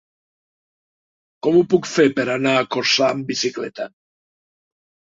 [1.47, 3.93] Com ho puc fer per anar a Corçà amb bicicleta?